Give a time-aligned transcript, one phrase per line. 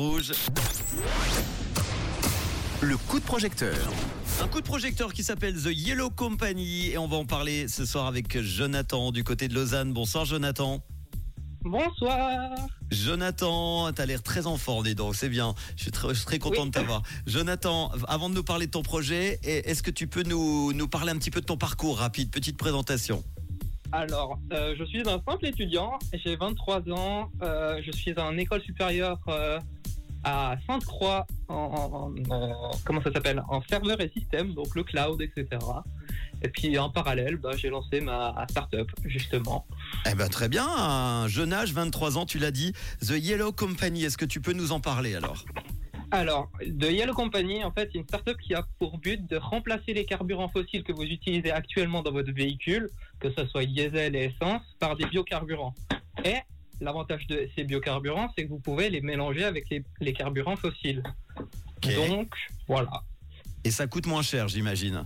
[0.00, 0.30] Rouge.
[2.82, 3.74] Le coup de projecteur.
[4.40, 7.84] Un coup de projecteur qui s'appelle The Yellow Company et on va en parler ce
[7.84, 9.92] soir avec Jonathan du côté de Lausanne.
[9.92, 10.80] Bonsoir Jonathan.
[11.62, 12.30] Bonsoir.
[12.92, 15.56] Jonathan, t'as l'air très en forme, dis donc, c'est bien.
[15.76, 16.68] Je suis très, je suis très content Oui.
[16.68, 17.02] de t'avoir.
[17.26, 20.86] Jonathan, avant de nous parler de ton projet, et- est-ce que tu peux nous, nous
[20.86, 23.24] parler un petit peu de ton parcours rapide, petite présentation
[23.90, 28.62] Alors, euh, je suis un simple étudiant, j'ai 23 ans, euh, je suis en école
[28.62, 29.58] supérieure euh,
[30.24, 35.20] à Sainte-Croix en, en- en- comment ça s'appelle en serveur et système, donc le cloud,
[35.22, 35.46] etc.
[36.42, 39.66] Et puis en parallèle, bah, j'ai lancé ma startup justement.
[40.10, 42.72] Eh ben très bien, un jeune âge, 23 ans, tu l'as dit.
[43.00, 45.44] The Yellow Company, est-ce que tu peux nous en parler alors?
[46.10, 49.92] Alors, de Yellow Company, en fait, c'est une startup qui a pour but de remplacer
[49.92, 52.88] les carburants fossiles que vous utilisez actuellement dans votre véhicule,
[53.20, 55.74] que ce soit diesel et essence, par des biocarburants.
[56.24, 56.36] Et
[56.80, 61.02] l'avantage de ces biocarburants, c'est que vous pouvez les mélanger avec les, les carburants fossiles.
[61.82, 62.34] Donc,
[62.66, 63.02] voilà.
[63.64, 65.04] Et ça coûte moins cher, j'imagine.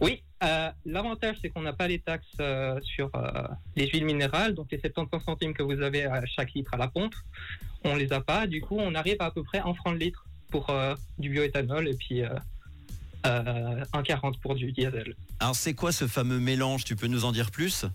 [0.00, 4.54] Oui, euh, l'avantage, c'est qu'on n'a pas les taxes euh, sur euh, les huiles minérales,
[4.54, 7.14] donc les 75 centimes que vous avez à chaque litre à la pompe,
[7.84, 8.46] on les a pas.
[8.46, 10.72] Du coup, on arrive à, à peu près un franc le litre pour
[11.18, 12.28] du bioéthanol et puis euh,
[13.26, 15.14] euh, 1,40 pour du diesel.
[15.40, 16.84] Alors c'est quoi ce fameux mélange?
[16.84, 17.86] Tu peux nous en dire plus?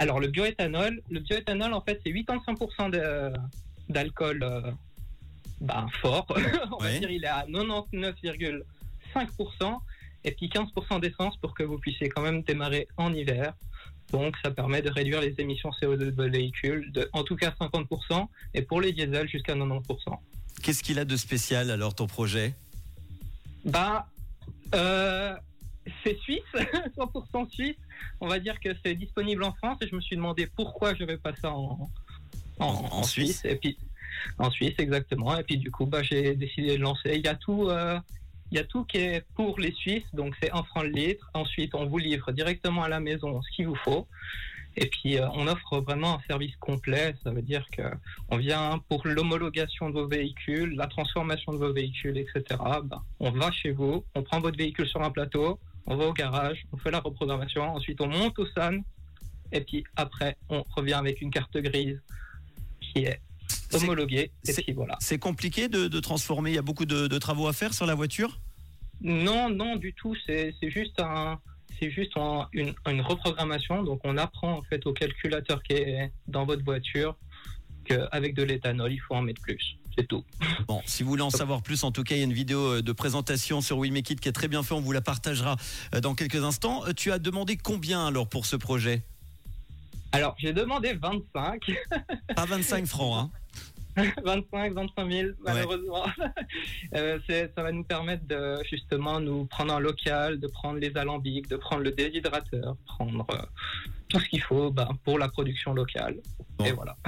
[0.00, 3.32] Alors, le bioéthanol, le bioéthanol, en fait, c'est 85% de-
[3.90, 4.72] d'alcool euh,
[5.60, 6.26] ben, fort.
[6.72, 6.94] on Ouais.
[6.94, 9.78] va dire il est à 99,5%
[10.24, 13.52] et puis 15% d'essence pour que vous puissiez quand même démarrer en hiver.
[14.10, 17.52] Donc, ça permet de réduire les émissions CO2 de votre véhicule de, en tout cas,
[17.60, 20.18] 50% et pour les diesels jusqu'à 90%.
[20.62, 22.54] Qu'est-ce qu'il a de spécial alors ton projet?
[23.66, 24.06] Bah,
[24.74, 25.36] euh,
[26.04, 27.76] c'est suisse, 100% suisse.
[28.20, 31.04] On va dire que c'est disponible en France et je me suis demandé pourquoi je
[31.04, 31.88] vais pas ça en,
[32.58, 33.44] en, En Suisse.
[33.44, 33.78] Et puis,
[34.38, 35.36] en Suisse, exactement.
[35.38, 37.14] Et puis, du coup, bah, j'ai décidé de lancer.
[37.14, 37.98] Il y a tout, euh,
[38.50, 40.06] il y a tout qui est pour les Suisses.
[40.12, 41.30] Donc, c'est un franc le litre.
[41.34, 44.06] Ensuite, on vous livre directement à la maison ce qu'il vous faut.
[44.76, 47.14] Et puis, euh, on offre vraiment un service complet.
[47.24, 47.82] Ça veut dire que
[48.28, 52.60] on vient pour l'homologation de vos véhicules, la transformation de vos véhicules, etc.
[52.84, 56.12] Ben, on va chez vous, on prend votre véhicule sur un plateau, on va au
[56.12, 58.78] garage, on fait la reprogrammation, ensuite on monte au SAN,
[59.52, 62.00] et puis après on revient avec une carte grise
[62.80, 63.20] qui est
[63.72, 64.30] homologuée.
[64.46, 64.96] Et c'est- puis voilà.
[65.00, 67.86] C'est compliqué de, de transformer, il y a beaucoup de, de travaux à faire sur
[67.86, 68.38] la voiture?
[69.00, 70.14] Non, non, du tout.
[70.26, 71.38] C'est c'est juste un,
[71.80, 73.82] c'est juste un- une, une reprogrammation.
[73.82, 77.16] Donc on apprend en fait au calculateur qui est dans votre voiture
[77.84, 79.78] qu'avec de l'éthanol, il faut en mettre plus.
[79.96, 80.24] C'est tout.
[80.66, 82.58] Bon, si vous voulez en savoir plus, en tout cas, il y a une vidéo
[82.60, 85.00] euh, de présentation sur We Make It qui est très bien faite, on vous la
[85.00, 85.56] partagera
[85.94, 86.84] euh, dans quelques instants.
[86.86, 89.02] Euh, Tu as demandé combien alors pour ce projet?
[90.12, 91.70] Alors j'ai demandé 25.
[92.34, 93.30] Pas 25 francs, hein
[94.24, 96.04] 25, 25 000, malheureusement.
[96.94, 101.48] Euh, ça va nous permettre de justement nous prendre un local, de prendre les alambics,
[101.48, 103.42] de prendre le déshydrateur, prendre euh,
[104.08, 106.16] tout ce qu'il faut ben, pour la production locale.
[106.58, 106.64] Bon.
[106.64, 106.96] Et voilà.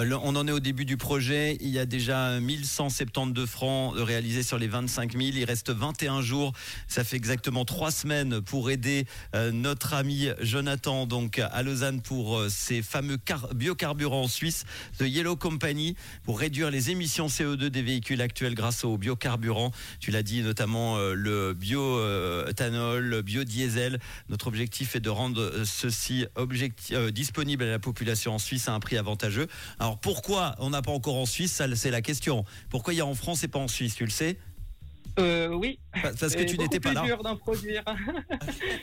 [0.00, 1.56] Euh, On en est au début du projet.
[1.60, 5.22] Il y a déjà 1172 francs réalisés sur les 25 000.
[5.34, 6.52] Il reste 21 jours.
[6.88, 9.04] Ça fait exactement trois semaines pour aider
[9.34, 14.64] euh, notre ami Jonathan donc à Lausanne pour euh, ces fameux car- biocarburants en Suisse
[14.98, 19.72] de Yellow Company pour réduire les émissions CO2 des véhicules actuels grâce aux biocarburants.
[20.00, 23.98] Tu l'as dit notamment euh, le bioéthanol, le biodiesel.
[24.28, 26.26] Notre objectif est de rendre euh, ceci
[26.92, 29.48] euh, disponible à la population en Suisse à un prix avantageux.
[29.82, 32.44] Alors pourquoi on n'a pas encore en Suisse Ça, C'est la question.
[32.70, 34.38] Pourquoi il y a en France et pas en Suisse Tu le sais?
[35.18, 35.80] Euh, oui.
[36.20, 37.04] Parce que tu n'étais pas plus là.
[37.04, 37.82] dur d'en produire.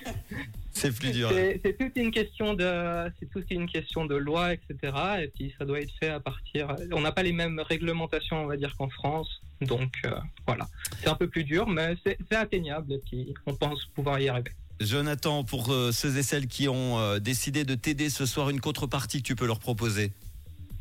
[0.74, 1.30] C'est plus dur.
[1.32, 4.94] C'est c'est toute une question de, c'est toute une question de loi, etc.
[5.22, 6.76] Et puis ça doit être fait à partir.
[6.92, 9.42] On n'a pas les mêmes réglementations, on va dire, qu'en France.
[9.62, 10.12] Donc euh,
[10.48, 10.68] voilà,
[11.02, 12.94] c'est un peu plus dur, mais c'est atteignable.
[12.94, 14.52] Et puis on pense pouvoir y arriver.
[14.82, 19.22] Jonathan, pour euh, ceux et celles qui ont décidé de t'aider ce soir, une contrepartie
[19.22, 20.12] que tu peux leur proposer?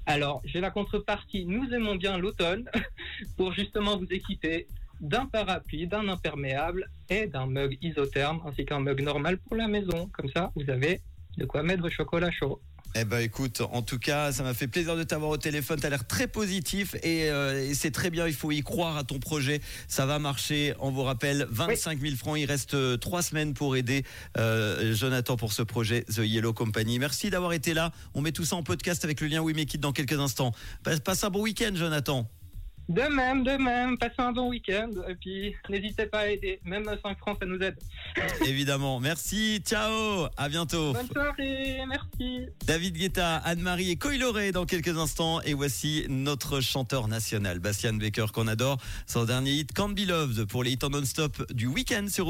[0.09, 1.45] Alors, j'ai la contrepartie.
[1.45, 2.65] Nous aimons bien l'automne
[3.37, 4.67] pour justement vous équiper
[5.03, 10.09] d'un parapluie, d'un imperméable et d'un mug isotherme ainsi qu'un mug normal pour la maison.
[10.15, 11.03] Comme ça, vous avez
[11.37, 12.59] de quoi mettre vos chocolats chauds.
[12.95, 15.79] Eh ben écoute, en tout cas, ça m'a fait plaisir de t'avoir au téléphone.
[15.79, 18.27] T'as l'air très positif et, euh, et c'est très bien.
[18.27, 19.61] Il faut y croire à ton projet.
[19.89, 20.75] Ça va marcher.
[20.81, 22.39] On vous rappelle, 25 000 francs.
[22.39, 24.05] Il reste euh, trois semaines pour aider
[24.39, 26.99] euh, Jonathan pour ce projet The Yellow Company.
[26.99, 27.93] Merci d'avoir été là.
[28.15, 30.53] On met tout ça en podcast avec le lien We Make It dans quelques instants.
[30.83, 32.29] Passe, passe un bon week-end, Jonathan.
[32.89, 33.99] De même, de même.
[33.99, 34.91] Passez un bon week-end.
[35.09, 36.59] Et puis, n'hésitez pas à aider.
[36.65, 37.77] Même 5 francs, ça nous aide.
[38.47, 38.99] Évidemment.
[38.99, 39.61] Merci.
[39.65, 40.29] Ciao.
[40.37, 40.95] À bientôt.
[40.95, 41.81] Bonne soirée.
[41.87, 42.47] Merci.
[42.67, 45.43] David Guetta, Anne-Marie et Coiloré dans quelques instants.
[45.43, 48.79] Et voici notre chanteur national, Bastian Baker, qu'on adore.
[49.07, 52.29] Son dernier hit, Can't Be Loved, pour les hits en non-stop du week-end sur